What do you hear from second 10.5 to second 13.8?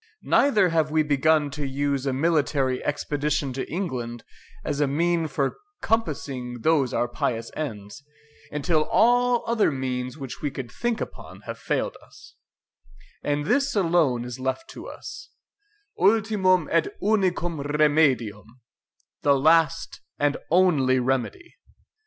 think upon have failed us: and this